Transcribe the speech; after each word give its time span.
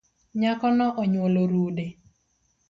Nyako 0.39 0.67
no 0.77 0.87
onywolo 1.01 1.41
rude 1.51 1.85